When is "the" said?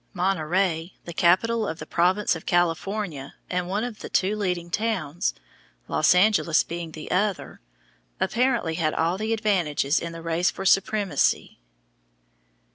1.05-1.13, 1.77-1.85, 3.99-4.09, 6.93-7.11, 9.19-9.31, 10.11-10.23